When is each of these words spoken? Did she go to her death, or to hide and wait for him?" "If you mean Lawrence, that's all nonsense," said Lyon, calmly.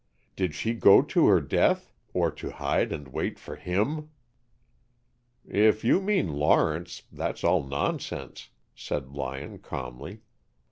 Did 0.35 0.55
she 0.55 0.73
go 0.73 1.03
to 1.03 1.27
her 1.27 1.39
death, 1.39 1.93
or 2.11 2.31
to 2.31 2.49
hide 2.49 2.91
and 2.91 3.09
wait 3.09 3.37
for 3.37 3.55
him?" 3.55 4.09
"If 5.47 5.83
you 5.83 6.01
mean 6.01 6.29
Lawrence, 6.33 7.03
that's 7.11 7.43
all 7.43 7.61
nonsense," 7.63 8.49
said 8.73 9.11
Lyon, 9.11 9.59
calmly. 9.59 10.21